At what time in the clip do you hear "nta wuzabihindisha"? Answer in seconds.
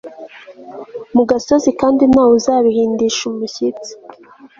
2.11-3.21